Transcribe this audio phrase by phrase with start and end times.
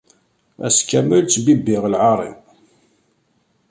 [0.67, 2.37] Ass kamel ttbibbiɣ lɛar-iw.